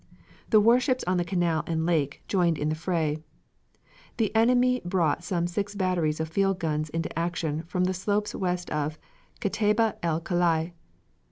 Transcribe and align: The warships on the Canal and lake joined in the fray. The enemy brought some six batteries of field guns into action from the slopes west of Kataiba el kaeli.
The 0.49 0.59
warships 0.59 1.03
on 1.03 1.17
the 1.17 1.23
Canal 1.23 1.63
and 1.67 1.85
lake 1.85 2.23
joined 2.27 2.57
in 2.57 2.69
the 2.69 2.73
fray. 2.75 3.19
The 4.17 4.35
enemy 4.35 4.81
brought 4.83 5.23
some 5.23 5.45
six 5.45 5.75
batteries 5.75 6.19
of 6.19 6.27
field 6.27 6.57
guns 6.57 6.89
into 6.89 7.19
action 7.19 7.61
from 7.67 7.83
the 7.83 7.93
slopes 7.93 8.33
west 8.33 8.71
of 8.71 8.97
Kataiba 9.41 9.97
el 10.01 10.19
kaeli. 10.21 10.71